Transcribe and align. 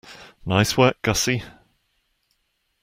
Nice 0.47 0.75
work, 0.79 0.99
Gussie. 1.03 1.43